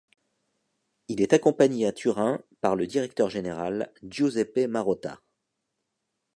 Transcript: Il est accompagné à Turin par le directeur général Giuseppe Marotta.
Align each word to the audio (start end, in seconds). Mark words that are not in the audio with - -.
Il 1.09 1.21
est 1.21 1.31
accompagné 1.33 1.85
à 1.85 1.91
Turin 1.91 2.41
par 2.59 2.75
le 2.75 2.87
directeur 2.87 3.29
général 3.29 3.93
Giuseppe 4.01 4.57
Marotta. 4.67 5.21